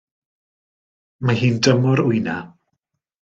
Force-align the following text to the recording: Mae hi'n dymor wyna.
Mae 1.27 1.39
hi'n 1.41 1.59
dymor 1.67 2.01
wyna. 2.09 2.39